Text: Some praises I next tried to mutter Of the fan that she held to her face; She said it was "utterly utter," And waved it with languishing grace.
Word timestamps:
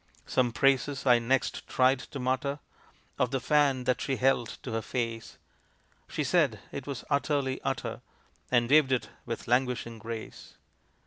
Some 0.25 0.51
praises 0.51 1.05
I 1.05 1.19
next 1.19 1.67
tried 1.67 1.99
to 1.99 2.17
mutter 2.17 2.57
Of 3.19 3.29
the 3.29 3.39
fan 3.39 3.83
that 3.83 4.01
she 4.01 4.15
held 4.15 4.57
to 4.63 4.71
her 4.71 4.81
face; 4.81 5.37
She 6.07 6.23
said 6.23 6.59
it 6.71 6.87
was 6.87 7.05
"utterly 7.11 7.61
utter," 7.63 8.01
And 8.49 8.67
waved 8.71 8.91
it 8.91 9.09
with 9.27 9.47
languishing 9.47 9.99
grace. 9.99 10.55